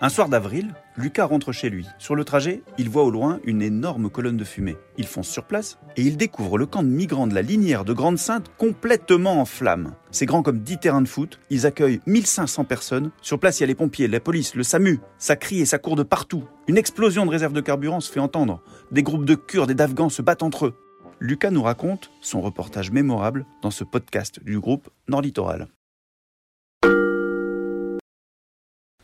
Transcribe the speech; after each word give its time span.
Un 0.00 0.08
soir 0.08 0.28
d'avril, 0.28 0.74
Lucas 0.96 1.24
rentre 1.24 1.52
chez 1.52 1.70
lui. 1.70 1.86
Sur 1.98 2.14
le 2.14 2.24
trajet, 2.24 2.62
il 2.78 2.90
voit 2.90 3.04
au 3.04 3.10
loin 3.10 3.38
une 3.44 3.62
énorme 3.62 4.10
colonne 4.10 4.36
de 4.36 4.44
fumée. 4.44 4.76
Il 4.98 5.06
fonce 5.06 5.28
sur 5.28 5.44
place 5.44 5.78
et 5.96 6.02
il 6.02 6.16
découvre 6.16 6.58
le 6.58 6.66
camp 6.66 6.82
de 6.82 6.88
migrants 6.88 7.26
de 7.26 7.34
la 7.34 7.42
linière 7.42 7.84
de 7.84 7.92
Grande-Sainte 7.92 8.50
complètement 8.58 9.40
en 9.40 9.44
flammes. 9.44 9.94
C'est 10.10 10.26
grand 10.26 10.42
comme 10.42 10.58
10 10.58 10.78
terrains 10.78 11.00
de 11.00 11.08
foot, 11.08 11.38
ils 11.48 11.64
accueillent 11.64 12.00
1500 12.06 12.64
personnes. 12.64 13.12
Sur 13.22 13.38
place, 13.38 13.60
il 13.60 13.62
y 13.62 13.64
a 13.64 13.68
les 13.68 13.74
pompiers, 13.74 14.08
la 14.08 14.20
police, 14.20 14.54
le 14.56 14.62
SAMU. 14.62 15.00
Ça 15.18 15.36
crie 15.36 15.60
et 15.60 15.66
ça 15.66 15.78
court 15.78 15.96
de 15.96 16.02
partout. 16.02 16.44
Une 16.66 16.76
explosion 16.76 17.24
de 17.24 17.30
réserve 17.30 17.52
de 17.52 17.60
carburant 17.60 18.00
se 18.00 18.12
fait 18.12 18.20
entendre. 18.20 18.62
Des 18.90 19.02
groupes 19.02 19.24
de 19.24 19.36
Kurdes 19.36 19.70
et 19.70 19.74
d'Afghans 19.74 20.10
se 20.10 20.22
battent 20.22 20.42
entre 20.42 20.66
eux. 20.66 20.74
Lucas 21.20 21.50
nous 21.50 21.62
raconte 21.62 22.10
son 22.20 22.40
reportage 22.40 22.90
mémorable 22.90 23.46
dans 23.62 23.70
ce 23.70 23.84
podcast 23.84 24.40
du 24.44 24.58
groupe 24.58 24.90
Nord 25.08 25.22
Littoral. 25.22 25.68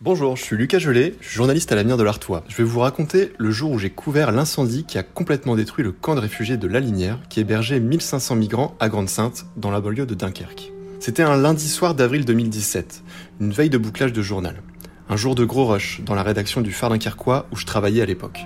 Bonjour, 0.03 0.35
je 0.35 0.43
suis 0.43 0.57
Lucas 0.57 0.79
Gelé, 0.79 1.15
journaliste 1.21 1.73
à 1.73 1.75
l'avenir 1.75 1.99
de 1.99 2.03
l'Artois. 2.03 2.43
Je 2.49 2.57
vais 2.57 2.65
vous 2.65 2.81
raconter 2.81 3.35
le 3.37 3.51
jour 3.51 3.71
où 3.71 3.79
j'ai 3.79 3.91
couvert 3.91 4.33
l'incendie 4.33 4.85
qui 4.85 4.97
a 4.97 5.03
complètement 5.03 5.57
détruit 5.57 5.85
le 5.85 5.93
camp 5.93 6.15
de 6.15 6.21
réfugiés 6.21 6.57
de 6.57 6.67
La 6.67 6.81
Linière 6.81 7.19
qui 7.29 7.41
hébergeait 7.41 7.81
1500 7.81 8.37
migrants 8.37 8.75
à 8.81 8.89
Grande-Sainte 8.89 9.45
dans 9.59 9.71
la 9.71 9.83
banlieue 9.83 10.07
de 10.07 10.15
Dunkerque. 10.15 10.73
C'était 11.01 11.23
un 11.23 11.37
lundi 11.37 11.69
soir 11.69 11.95
d'avril 11.95 12.25
2017, 12.25 13.03
une 13.43 13.53
veille 13.53 13.69
de 13.69 13.77
bouclage 13.77 14.15
de 14.15 14.23
journal. 14.23 14.63
Un 15.11 15.17
jour 15.17 15.35
de 15.35 15.45
gros 15.45 15.67
rush 15.67 16.01
dans 16.07 16.15
la 16.15 16.23
rédaction 16.23 16.63
du 16.63 16.73
Phare 16.73 16.89
Dunkerquois 16.89 17.45
où 17.53 17.57
je 17.57 17.67
travaillais 17.67 18.01
à 18.01 18.07
l'époque. 18.07 18.41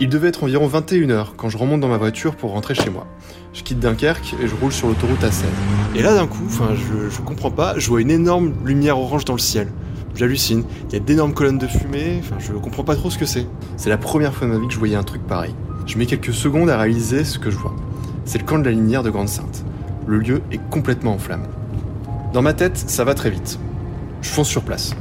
Il 0.00 0.08
devait 0.08 0.30
être 0.30 0.42
environ 0.42 0.66
21h 0.66 1.36
quand 1.36 1.50
je 1.50 1.56
remonte 1.56 1.82
dans 1.82 1.88
ma 1.88 1.98
voiture 1.98 2.34
pour 2.34 2.50
rentrer 2.50 2.74
chez 2.74 2.90
moi. 2.90 3.06
Je 3.52 3.62
quitte 3.62 3.78
Dunkerque 3.78 4.34
et 4.42 4.48
je 4.48 4.56
roule 4.56 4.72
sur 4.72 4.88
l'autoroute 4.88 5.22
A16. 5.22 5.44
Et 5.94 6.02
là 6.02 6.14
d'un 6.14 6.26
coup, 6.26 6.48
je, 6.48 7.10
je 7.10 7.20
comprends 7.20 7.52
pas, 7.52 7.78
je 7.78 7.88
vois 7.88 8.00
une 8.00 8.10
énorme 8.10 8.54
lumière 8.64 8.98
orange 8.98 9.24
dans 9.24 9.34
le 9.34 9.38
ciel. 9.38 9.68
J'hallucine, 10.14 10.64
il 10.88 10.92
y 10.92 10.96
a 10.96 11.00
d'énormes 11.00 11.32
colonnes 11.32 11.58
de 11.58 11.66
fumée, 11.66 12.20
enfin 12.20 12.36
je 12.38 12.52
comprends 12.52 12.84
pas 12.84 12.96
trop 12.96 13.10
ce 13.10 13.18
que 13.18 13.24
c'est. 13.24 13.46
C'est 13.76 13.90
la 13.90 13.98
première 13.98 14.34
fois 14.34 14.46
de 14.46 14.52
ma 14.52 14.58
vie 14.58 14.66
que 14.66 14.72
je 14.74 14.78
voyais 14.78 14.96
un 14.96 15.02
truc 15.02 15.26
pareil. 15.26 15.54
Je 15.86 15.96
mets 15.96 16.06
quelques 16.06 16.34
secondes 16.34 16.68
à 16.68 16.78
réaliser 16.78 17.24
ce 17.24 17.38
que 17.38 17.50
je 17.50 17.56
vois. 17.56 17.74
C'est 18.24 18.38
le 18.38 18.44
camp 18.44 18.58
de 18.58 18.64
la 18.64 18.72
linière 18.72 19.02
de 19.02 19.10
Grande-Sainte. 19.10 19.64
Le 20.06 20.18
lieu 20.18 20.42
est 20.52 20.60
complètement 20.70 21.14
en 21.14 21.18
flammes. 21.18 21.46
Dans 22.32 22.42
ma 22.42 22.52
tête, 22.52 22.76
ça 22.76 23.04
va 23.04 23.14
très 23.14 23.30
vite. 23.30 23.58
Je 24.22 24.28
fonce 24.28 24.48
sur 24.48 24.62
place. 24.62 24.94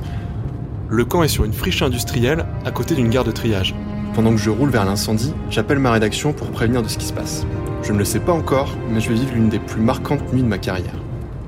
Le 0.89 1.05
camp 1.05 1.21
est 1.21 1.27
sur 1.27 1.43
une 1.43 1.53
friche 1.53 1.81
industrielle 1.81 2.45
à 2.65 2.71
côté 2.71 2.95
d'une 2.95 3.09
gare 3.09 3.23
de 3.23 3.31
triage. 3.31 3.75
Pendant 4.15 4.31
que 4.31 4.37
je 4.37 4.49
roule 4.49 4.69
vers 4.69 4.85
l'incendie, 4.85 5.33
j'appelle 5.49 5.80
ma 5.80 5.91
rédaction 5.91 6.33
pour 6.33 6.49
prévenir 6.49 6.81
de 6.81 6.87
ce 6.87 6.97
qui 6.97 7.05
se 7.05 7.13
passe. 7.13 7.45
Je 7.83 7.93
ne 7.93 7.99
le 7.99 8.05
sais 8.05 8.19
pas 8.19 8.33
encore, 8.33 8.75
mais 8.89 8.99
je 8.99 9.09
vais 9.09 9.15
vivre 9.15 9.33
l'une 9.33 9.49
des 9.49 9.59
plus 9.59 9.81
marquantes 9.81 10.33
nuits 10.33 10.41
de 10.41 10.47
ma 10.47 10.57
carrière. 10.57 10.95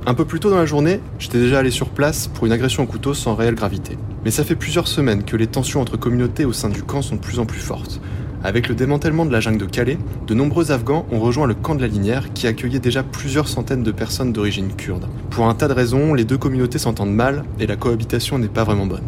Un 0.08 0.16
peu 0.16 0.26
plus 0.26 0.40
tôt 0.40 0.50
dans 0.50 0.58
la 0.58 0.66
journée, 0.66 1.00
j'étais 1.20 1.38
déjà 1.38 1.60
allé 1.60 1.70
sur 1.70 1.90
place 1.90 2.28
pour 2.28 2.48
une 2.48 2.52
agression 2.52 2.82
au 2.82 2.88
couteau 2.88 3.14
sans 3.14 3.36
réelle 3.36 3.54
gravité. 3.54 4.00
Mais 4.26 4.32
ça 4.32 4.44
fait 4.44 4.56
plusieurs 4.56 4.88
semaines 4.88 5.24
que 5.24 5.38
les 5.38 5.46
tensions 5.46 5.80
entre 5.80 5.96
communautés 5.96 6.44
au 6.44 6.54
sein 6.54 6.70
du 6.70 6.82
camp 6.82 7.04
sont 7.04 7.18
de 7.18 7.22
plus 7.22 7.38
en 7.38 7.46
plus 7.46 7.60
fortes. 7.60 8.02
Avec 8.44 8.68
le 8.68 8.74
démantèlement 8.74 9.26
de 9.26 9.32
la 9.32 9.40
jungle 9.40 9.60
de 9.60 9.66
Calais, 9.66 10.00
de 10.26 10.34
nombreux 10.34 10.72
Afghans 10.72 11.06
ont 11.12 11.20
rejoint 11.20 11.46
le 11.46 11.54
camp 11.54 11.76
de 11.76 11.82
la 11.82 11.88
Linière 11.88 12.34
qui 12.34 12.48
accueillait 12.48 12.80
déjà 12.80 13.04
plusieurs 13.04 13.48
centaines 13.48 13.84
de 13.84 13.92
personnes 13.92 14.34
d'origine 14.34 14.74
kurde. 14.74 15.08
Pour 15.30 15.48
un 15.48 15.54
tas 15.54 15.68
de 15.68 15.74
raisons, 15.74 16.16
les 16.16 16.26
deux 16.26 16.40
communautés 16.40 16.80
s'entendent 16.80 17.14
mal 17.14 17.44
et 17.60 17.68
la 17.68 17.76
cohabitation 17.76 18.40
n'est 18.40 18.48
pas 18.48 18.64
vraiment 18.64 18.88
bonne. 18.88 19.04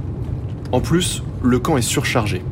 En 0.72 0.80
plus, 0.80 1.24
le 1.42 1.58
camp 1.58 1.76
est 1.76 1.82
surchargé. 1.82 2.44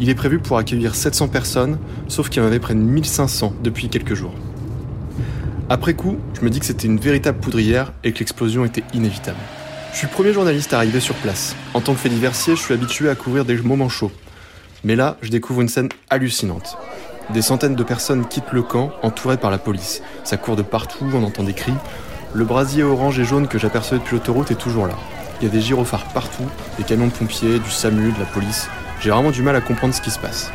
Il 0.00 0.10
est 0.10 0.16
prévu 0.16 0.40
pour 0.40 0.58
accueillir 0.58 0.96
700 0.96 1.28
personnes, 1.28 1.78
sauf 2.08 2.28
qu'il 2.28 2.42
en 2.42 2.46
avait 2.46 2.58
près 2.58 2.74
de 2.74 2.80
1500 2.80 3.52
depuis 3.62 3.88
quelques 3.88 4.14
jours. 4.14 4.34
Après 5.70 5.92
coup, 5.92 6.16
je 6.32 6.40
me 6.40 6.48
dis 6.48 6.60
que 6.60 6.64
c'était 6.64 6.86
une 6.86 6.98
véritable 6.98 7.40
poudrière 7.40 7.92
et 8.02 8.12
que 8.12 8.20
l'explosion 8.20 8.64
était 8.64 8.84
inévitable. 8.94 9.36
Je 9.92 9.98
suis 9.98 10.06
le 10.06 10.12
premier 10.12 10.32
journaliste 10.32 10.72
à 10.72 10.78
arriver 10.78 11.00
sur 11.00 11.14
place. 11.16 11.54
En 11.74 11.82
tant 11.82 11.92
que 11.92 11.98
fait 11.98 12.08
je 12.10 12.54
suis 12.54 12.72
habitué 12.72 13.10
à 13.10 13.14
couvrir 13.14 13.44
des 13.44 13.56
moments 13.58 13.90
chauds. 13.90 14.12
Mais 14.82 14.96
là, 14.96 15.18
je 15.20 15.28
découvre 15.28 15.60
une 15.60 15.68
scène 15.68 15.90
hallucinante. 16.08 16.78
Des 17.34 17.42
centaines 17.42 17.74
de 17.74 17.82
personnes 17.82 18.26
quittent 18.26 18.52
le 18.52 18.62
camp, 18.62 18.92
entourées 19.02 19.36
par 19.36 19.50
la 19.50 19.58
police. 19.58 20.00
Ça 20.24 20.38
court 20.38 20.56
de 20.56 20.62
partout, 20.62 21.04
on 21.12 21.22
entend 21.22 21.42
des 21.42 21.52
cris. 21.52 21.74
Le 22.32 22.46
brasier 22.46 22.82
orange 22.82 23.18
et 23.18 23.24
jaune 23.24 23.46
que 23.46 23.58
j'apercevais 23.58 23.98
depuis 23.98 24.16
l'autoroute 24.16 24.50
est 24.50 24.58
toujours 24.58 24.86
là. 24.86 24.94
Il 25.42 25.48
y 25.48 25.50
a 25.50 25.52
des 25.52 25.60
gyrophares 25.60 26.06
partout, 26.14 26.48
des 26.78 26.84
camions 26.84 27.08
de 27.08 27.12
pompiers, 27.12 27.58
du 27.58 27.70
SAMU, 27.70 28.12
de 28.12 28.18
la 28.18 28.24
police. 28.24 28.68
J'ai 29.02 29.10
vraiment 29.10 29.30
du 29.30 29.42
mal 29.42 29.54
à 29.54 29.60
comprendre 29.60 29.92
ce 29.92 30.00
qui 30.00 30.10
se 30.10 30.18
passe. 30.18 30.50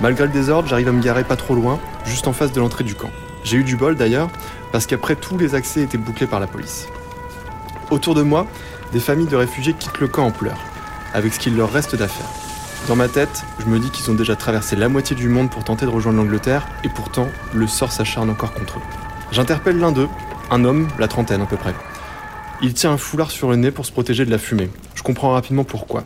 Malgré 0.00 0.24
le 0.24 0.32
désordre, 0.32 0.68
j'arrive 0.68 0.88
à 0.88 0.92
me 0.92 1.02
garer 1.02 1.24
pas 1.24 1.36
trop 1.36 1.54
loin, 1.54 1.78
juste 2.06 2.26
en 2.28 2.32
face 2.32 2.52
de 2.52 2.60
l'entrée 2.60 2.84
du 2.84 2.94
camp. 2.94 3.10
J'ai 3.44 3.56
eu 3.58 3.64
du 3.64 3.76
bol 3.76 3.96
d'ailleurs, 3.96 4.28
parce 4.70 4.86
qu'après 4.86 5.16
tous 5.16 5.36
les 5.36 5.54
accès 5.54 5.82
étaient 5.82 5.98
bouclés 5.98 6.26
par 6.26 6.40
la 6.40 6.46
police. 6.46 6.86
Autour 7.90 8.14
de 8.14 8.22
moi, 8.22 8.46
des 8.92 9.00
familles 9.00 9.26
de 9.26 9.36
réfugiés 9.36 9.74
quittent 9.78 10.00
le 10.00 10.08
camp 10.08 10.26
en 10.26 10.30
pleurs, 10.30 10.60
avec 11.14 11.34
ce 11.34 11.38
qu'il 11.38 11.56
leur 11.56 11.72
reste 11.72 11.96
d'affaires. 11.96 12.30
Dans 12.88 12.96
ma 12.96 13.08
tête, 13.08 13.44
je 13.60 13.66
me 13.66 13.78
dis 13.78 13.90
qu'ils 13.90 14.10
ont 14.10 14.14
déjà 14.14 14.34
traversé 14.34 14.76
la 14.76 14.88
moitié 14.88 15.14
du 15.14 15.28
monde 15.28 15.50
pour 15.50 15.62
tenter 15.62 15.86
de 15.86 15.90
rejoindre 15.90 16.18
l'Angleterre, 16.18 16.66
et 16.84 16.88
pourtant, 16.88 17.28
le 17.54 17.66
sort 17.66 17.92
s'acharne 17.92 18.30
encore 18.30 18.52
contre 18.54 18.78
eux. 18.78 18.82
J'interpelle 19.30 19.78
l'un 19.78 19.92
d'eux, 19.92 20.08
un 20.50 20.64
homme, 20.64 20.88
la 20.98 21.08
trentaine 21.08 21.42
à 21.42 21.46
peu 21.46 21.56
près. 21.56 21.74
Il 22.60 22.74
tient 22.74 22.92
un 22.92 22.96
foulard 22.96 23.30
sur 23.30 23.50
le 23.50 23.56
nez 23.56 23.70
pour 23.70 23.86
se 23.86 23.92
protéger 23.92 24.24
de 24.24 24.30
la 24.30 24.38
fumée. 24.38 24.70
Je 24.94 25.02
comprends 25.02 25.32
rapidement 25.32 25.64
pourquoi. 25.64 26.04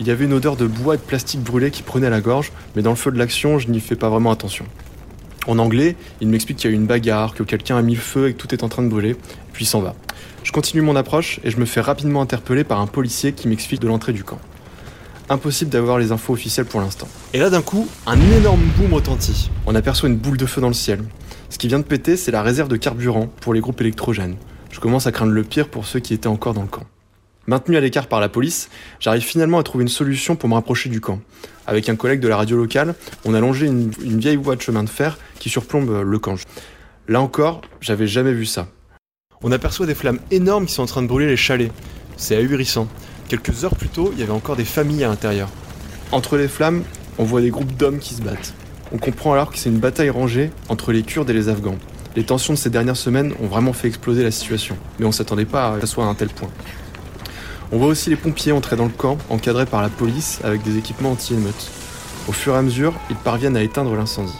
Il 0.00 0.06
y 0.06 0.10
avait 0.10 0.26
une 0.26 0.32
odeur 0.32 0.56
de 0.56 0.66
bois 0.66 0.94
et 0.94 0.98
de 0.98 1.02
plastique 1.02 1.42
brûlé 1.42 1.70
qui 1.70 1.82
prenait 1.82 2.10
la 2.10 2.20
gorge, 2.20 2.52
mais 2.74 2.82
dans 2.82 2.90
le 2.90 2.96
feu 2.96 3.10
de 3.10 3.18
l'action, 3.18 3.58
je 3.58 3.68
n'y 3.68 3.80
fais 3.80 3.96
pas 3.96 4.08
vraiment 4.08 4.30
attention. 4.30 4.66
En 5.46 5.58
anglais, 5.58 5.96
il 6.20 6.28
m'explique 6.28 6.58
qu'il 6.58 6.70
y 6.70 6.72
a 6.72 6.76
eu 6.76 6.78
une 6.78 6.86
bagarre, 6.86 7.34
que 7.34 7.42
quelqu'un 7.42 7.76
a 7.76 7.82
mis 7.82 7.94
le 7.94 8.00
feu 8.00 8.28
et 8.28 8.32
que 8.32 8.38
tout 8.38 8.52
est 8.52 8.64
en 8.64 8.68
train 8.68 8.82
de 8.82 8.88
brûler, 8.88 9.16
puis 9.52 9.64
il 9.64 9.68
s'en 9.68 9.80
va. 9.80 9.94
Je 10.42 10.52
continue 10.52 10.82
mon 10.82 10.96
approche 10.96 11.40
et 11.44 11.50
je 11.50 11.58
me 11.58 11.64
fais 11.64 11.80
rapidement 11.80 12.20
interpeller 12.20 12.64
par 12.64 12.80
un 12.80 12.86
policier 12.86 13.32
qui 13.32 13.48
m'explique 13.48 13.80
de 13.80 13.88
l'entrée 13.88 14.12
du 14.12 14.24
camp. 14.24 14.38
Impossible 15.28 15.70
d'avoir 15.70 15.98
les 15.98 16.12
infos 16.12 16.32
officielles 16.32 16.66
pour 16.66 16.80
l'instant. 16.80 17.08
Et 17.32 17.38
là 17.38 17.50
d'un 17.50 17.62
coup, 17.62 17.88
un 18.06 18.20
énorme 18.20 18.62
boom 18.76 18.94
retentit. 18.94 19.50
On 19.66 19.74
aperçoit 19.74 20.08
une 20.08 20.16
boule 20.16 20.36
de 20.36 20.46
feu 20.46 20.60
dans 20.60 20.68
le 20.68 20.74
ciel. 20.74 21.02
Ce 21.50 21.58
qui 21.58 21.68
vient 21.68 21.78
de 21.78 21.84
péter, 21.84 22.16
c'est 22.16 22.30
la 22.30 22.42
réserve 22.42 22.68
de 22.68 22.76
carburant 22.76 23.28
pour 23.40 23.54
les 23.54 23.60
groupes 23.60 23.80
électrogènes. 23.80 24.36
Je 24.70 24.80
commence 24.80 25.06
à 25.06 25.12
craindre 25.12 25.32
le 25.32 25.42
pire 25.42 25.68
pour 25.68 25.86
ceux 25.86 26.00
qui 26.00 26.14
étaient 26.14 26.26
encore 26.26 26.54
dans 26.54 26.62
le 26.62 26.68
camp. 26.68 26.84
Maintenu 27.46 27.76
à 27.76 27.80
l'écart 27.80 28.08
par 28.08 28.20
la 28.20 28.28
police, 28.28 28.68
j'arrive 28.98 29.22
finalement 29.22 29.58
à 29.58 29.62
trouver 29.62 29.82
une 29.82 29.88
solution 29.88 30.34
pour 30.34 30.48
me 30.48 30.54
rapprocher 30.54 30.88
du 30.88 31.00
camp. 31.00 31.20
Avec 31.66 31.88
un 31.88 31.94
collègue 31.94 32.20
de 32.20 32.26
la 32.26 32.36
radio 32.36 32.56
locale, 32.56 32.94
on 33.24 33.34
a 33.34 33.40
longé 33.40 33.66
une, 33.66 33.90
vieille 33.90 34.36
voie 34.36 34.56
de 34.56 34.62
chemin 34.62 34.82
de 34.82 34.88
fer 34.88 35.16
qui 35.38 35.48
surplombe 35.48 36.02
le 36.04 36.18
camp. 36.18 36.36
Là 37.06 37.20
encore, 37.20 37.60
j'avais 37.80 38.08
jamais 38.08 38.32
vu 38.32 38.46
ça. 38.46 38.66
On 39.42 39.52
aperçoit 39.52 39.86
des 39.86 39.94
flammes 39.94 40.18
énormes 40.32 40.66
qui 40.66 40.72
sont 40.72 40.82
en 40.82 40.86
train 40.86 41.02
de 41.02 41.06
brûler 41.06 41.28
les 41.28 41.36
chalets. 41.36 41.70
C'est 42.16 42.34
ahurissant. 42.36 42.88
Quelques 43.28 43.64
heures 43.64 43.76
plus 43.76 43.88
tôt, 43.88 44.10
il 44.12 44.18
y 44.18 44.22
avait 44.24 44.32
encore 44.32 44.56
des 44.56 44.64
familles 44.64 45.04
à 45.04 45.08
l'intérieur. 45.08 45.48
Entre 46.10 46.36
les 46.36 46.48
flammes, 46.48 46.82
on 47.18 47.24
voit 47.24 47.40
des 47.40 47.50
groupes 47.50 47.76
d'hommes 47.76 47.98
qui 47.98 48.14
se 48.14 48.22
battent. 48.22 48.54
On 48.92 48.98
comprend 48.98 49.32
alors 49.32 49.52
que 49.52 49.58
c'est 49.58 49.68
une 49.68 49.78
bataille 49.78 50.10
rangée 50.10 50.50
entre 50.68 50.90
les 50.90 51.02
Kurdes 51.02 51.30
et 51.30 51.32
les 51.32 51.48
Afghans. 51.48 51.78
Les 52.16 52.24
tensions 52.24 52.54
de 52.54 52.58
ces 52.58 52.70
dernières 52.70 52.96
semaines 52.96 53.34
ont 53.40 53.46
vraiment 53.46 53.72
fait 53.72 53.88
exploser 53.88 54.22
la 54.22 54.30
situation, 54.30 54.76
mais 54.98 55.06
on 55.06 55.12
s'attendait 55.12 55.44
pas 55.44 55.72
à 55.72 55.74
que 55.74 55.82
ça 55.82 55.86
soit 55.86 56.04
à 56.04 56.08
un 56.08 56.14
tel 56.14 56.28
point. 56.28 56.48
On 57.72 57.78
voit 57.78 57.88
aussi 57.88 58.10
les 58.10 58.16
pompiers 58.16 58.52
entrer 58.52 58.76
dans 58.76 58.84
le 58.84 58.92
camp, 58.92 59.18
encadrés 59.28 59.66
par 59.66 59.82
la 59.82 59.88
police 59.88 60.40
avec 60.44 60.62
des 60.62 60.78
équipements 60.78 61.10
anti-émeutes. 61.10 61.70
Au 62.28 62.32
fur 62.32 62.54
et 62.54 62.58
à 62.58 62.62
mesure, 62.62 62.94
ils 63.10 63.16
parviennent 63.16 63.56
à 63.56 63.62
éteindre 63.62 63.96
l'incendie. 63.96 64.38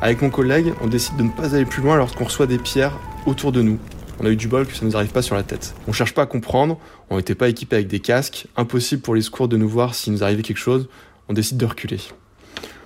Avec 0.00 0.22
mon 0.22 0.30
collègue, 0.30 0.72
on 0.80 0.86
décide 0.86 1.16
de 1.16 1.24
ne 1.24 1.30
pas 1.30 1.56
aller 1.56 1.64
plus 1.64 1.82
loin 1.82 1.96
lorsqu'on 1.96 2.24
reçoit 2.24 2.46
des 2.46 2.58
pierres 2.58 2.96
autour 3.26 3.50
de 3.50 3.60
nous. 3.60 3.78
On 4.20 4.26
a 4.26 4.28
eu 4.28 4.36
du 4.36 4.46
bol 4.46 4.66
que 4.66 4.72
ça 4.72 4.84
ne 4.84 4.90
nous 4.90 4.96
arrive 4.96 5.10
pas 5.10 5.22
sur 5.22 5.34
la 5.34 5.42
tête. 5.42 5.74
On 5.88 5.92
cherche 5.92 6.14
pas 6.14 6.22
à 6.22 6.26
comprendre, 6.26 6.78
on 7.10 7.16
n'était 7.16 7.34
pas 7.34 7.48
équipés 7.48 7.74
avec 7.76 7.88
des 7.88 7.98
casques, 7.98 8.46
impossible 8.56 9.02
pour 9.02 9.16
les 9.16 9.22
secours 9.22 9.48
de 9.48 9.56
nous 9.56 9.68
voir 9.68 9.96
s'il 9.96 10.12
nous 10.12 10.22
arrivait 10.22 10.42
quelque 10.42 10.58
chose, 10.58 10.88
on 11.28 11.32
décide 11.32 11.56
de 11.56 11.66
reculer. 11.66 11.98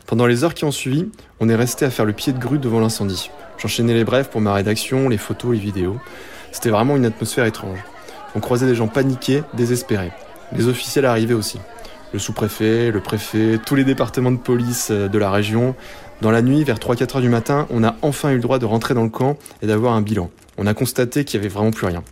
Pendant 0.06 0.24
les 0.24 0.44
heures 0.44 0.54
qui 0.54 0.64
ont 0.64 0.70
suivi, 0.70 1.08
on 1.40 1.50
est 1.50 1.54
resté 1.54 1.84
à 1.84 1.90
faire 1.90 2.06
le 2.06 2.14
pied 2.14 2.32
de 2.32 2.38
grue 2.38 2.58
devant 2.58 2.80
l'incendie. 2.80 3.30
J'enchaînais 3.58 3.92
les 3.92 4.04
brèves 4.04 4.30
pour 4.30 4.40
ma 4.40 4.54
rédaction, 4.54 5.10
les 5.10 5.18
photos, 5.18 5.52
les 5.52 5.58
vidéos. 5.58 5.98
C'était 6.52 6.70
vraiment 6.70 6.96
une 6.96 7.04
atmosphère 7.04 7.44
étrange. 7.44 7.80
On 8.34 8.40
croisait 8.40 8.66
des 8.66 8.74
gens 8.74 8.88
paniqués, 8.88 9.42
désespérés. 9.54 10.12
Les 10.52 10.68
officiels 10.68 11.04
arrivaient 11.04 11.34
aussi. 11.34 11.58
Le 12.12 12.18
sous-préfet, 12.18 12.90
le 12.90 13.00
préfet, 13.00 13.58
tous 13.64 13.74
les 13.74 13.84
départements 13.84 14.32
de 14.32 14.38
police 14.38 14.88
euh, 14.90 15.08
de 15.08 15.18
la 15.18 15.30
région. 15.30 15.74
Dans 16.22 16.30
la 16.30 16.40
nuit, 16.40 16.64
vers 16.64 16.78
3-4 16.78 17.16
heures 17.16 17.22
du 17.22 17.28
matin, 17.28 17.66
on 17.70 17.84
a 17.84 17.96
enfin 18.02 18.30
eu 18.30 18.36
le 18.36 18.40
droit 18.40 18.58
de 18.58 18.64
rentrer 18.64 18.94
dans 18.94 19.02
le 19.02 19.10
camp 19.10 19.36
et 19.62 19.66
d'avoir 19.66 19.92
un 19.92 20.00
bilan. 20.00 20.30
On 20.56 20.66
a 20.66 20.74
constaté 20.74 21.24
qu'il 21.24 21.38
n'y 21.38 21.46
avait 21.46 21.54
vraiment 21.54 21.70
plus 21.70 21.86
rien. 21.86 22.02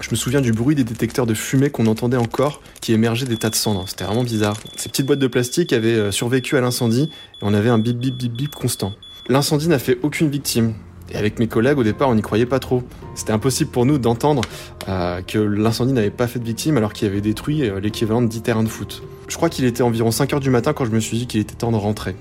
Je 0.00 0.10
me 0.10 0.16
souviens 0.16 0.40
du 0.40 0.52
bruit 0.52 0.74
des 0.76 0.84
détecteurs 0.84 1.26
de 1.26 1.34
fumée 1.34 1.70
qu'on 1.70 1.86
entendait 1.86 2.16
encore, 2.16 2.60
qui 2.80 2.92
émergeaient 2.92 3.26
des 3.26 3.36
tas 3.36 3.50
de 3.50 3.56
cendres. 3.56 3.84
C'était 3.88 4.04
vraiment 4.04 4.22
bizarre. 4.22 4.56
Ces 4.76 4.88
petites 4.88 5.06
boîtes 5.06 5.18
de 5.18 5.26
plastique 5.26 5.72
avaient 5.72 5.94
euh, 5.94 6.10
survécu 6.12 6.56
à 6.56 6.60
l'incendie 6.60 7.10
et 7.12 7.42
on 7.42 7.54
avait 7.54 7.68
un 7.68 7.78
bip 7.78 7.98
bip 7.98 8.16
bip 8.16 8.32
bip 8.32 8.54
constant. 8.54 8.92
L'incendie 9.28 9.68
n'a 9.68 9.78
fait 9.78 9.98
aucune 10.02 10.30
victime. 10.30 10.74
Et 11.10 11.16
avec 11.16 11.38
mes 11.38 11.46
collègues, 11.46 11.78
au 11.78 11.82
départ, 11.82 12.08
on 12.08 12.14
n'y 12.14 12.22
croyait 12.22 12.46
pas 12.46 12.58
trop. 12.58 12.82
C'était 13.14 13.32
impossible 13.32 13.70
pour 13.70 13.86
nous 13.86 13.98
d'entendre 13.98 14.42
euh, 14.88 15.22
que 15.22 15.38
l'incendie 15.38 15.92
n'avait 15.92 16.10
pas 16.10 16.26
fait 16.26 16.38
de 16.38 16.44
victime 16.44 16.76
alors 16.76 16.92
qu'il 16.92 17.08
avait 17.08 17.20
détruit 17.20 17.68
euh, 17.68 17.80
l'équivalent 17.80 18.22
de 18.22 18.28
10 18.28 18.42
terrains 18.42 18.62
de 18.62 18.68
foot. 18.68 19.02
Je 19.28 19.36
crois 19.36 19.48
qu'il 19.48 19.64
était 19.64 19.82
environ 19.82 20.10
5 20.10 20.32
heures 20.34 20.40
du 20.40 20.50
matin 20.50 20.72
quand 20.72 20.84
je 20.84 20.90
me 20.90 21.00
suis 21.00 21.18
dit 21.18 21.26
qu'il 21.26 21.40
était 21.40 21.54
temps 21.54 21.72
de 21.72 21.76
rentrer. 21.76 22.14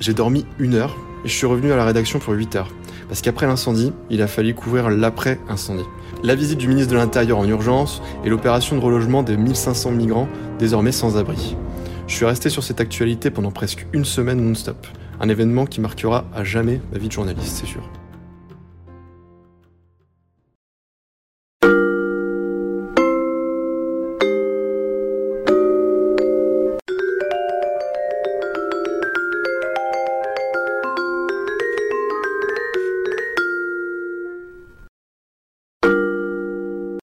J'ai 0.00 0.14
dormi 0.14 0.44
une 0.58 0.74
heure 0.74 0.96
et 1.24 1.28
je 1.28 1.34
suis 1.34 1.46
revenu 1.46 1.72
à 1.72 1.76
la 1.76 1.84
rédaction 1.84 2.18
pour 2.18 2.34
8 2.34 2.56
heures. 2.56 2.70
Parce 3.08 3.22
qu'après 3.22 3.46
l'incendie, 3.46 3.92
il 4.10 4.22
a 4.22 4.26
fallu 4.26 4.54
couvrir 4.54 4.90
l'après-incendie. 4.90 5.84
La 6.22 6.34
visite 6.34 6.58
du 6.58 6.68
ministre 6.68 6.92
de 6.92 6.96
l'Intérieur 6.96 7.38
en 7.38 7.46
urgence 7.46 8.02
et 8.24 8.28
l'opération 8.28 8.76
de 8.76 8.80
relogement 8.80 9.22
des 9.22 9.36
1500 9.36 9.92
migrants 9.92 10.28
désormais 10.58 10.92
sans 10.92 11.16
abri. 11.16 11.56
Je 12.06 12.14
suis 12.14 12.24
resté 12.24 12.50
sur 12.50 12.62
cette 12.62 12.80
actualité 12.80 13.30
pendant 13.30 13.50
presque 13.50 13.86
une 13.92 14.04
semaine 14.04 14.40
non-stop 14.40 14.86
un 15.20 15.28
événement 15.28 15.66
qui 15.66 15.80
marquera 15.80 16.24
à 16.34 16.44
jamais 16.44 16.80
ma 16.92 16.98
vie 16.98 17.08
de 17.08 17.12
journaliste, 17.12 17.56
c'est 17.56 17.66
sûr. 17.66 17.82